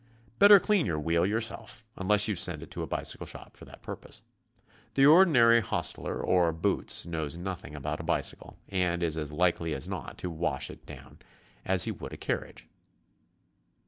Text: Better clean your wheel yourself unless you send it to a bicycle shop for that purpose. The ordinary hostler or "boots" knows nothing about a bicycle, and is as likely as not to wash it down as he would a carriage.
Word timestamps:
Better 0.39 0.59
clean 0.59 0.87
your 0.87 0.97
wheel 0.99 1.27
yourself 1.27 1.85
unless 1.95 2.27
you 2.27 2.33
send 2.33 2.63
it 2.63 2.71
to 2.71 2.81
a 2.81 2.87
bicycle 2.87 3.27
shop 3.27 3.55
for 3.55 3.65
that 3.65 3.83
purpose. 3.83 4.23
The 4.95 5.05
ordinary 5.05 5.61
hostler 5.61 6.17
or 6.19 6.51
"boots" 6.53 7.05
knows 7.05 7.37
nothing 7.37 7.75
about 7.75 7.99
a 7.99 8.03
bicycle, 8.03 8.57
and 8.69 9.03
is 9.03 9.15
as 9.15 9.31
likely 9.31 9.75
as 9.75 9.87
not 9.87 10.17
to 10.17 10.29
wash 10.31 10.71
it 10.71 10.87
down 10.87 11.19
as 11.65 11.83
he 11.83 11.91
would 11.91 12.13
a 12.13 12.17
carriage. 12.17 12.67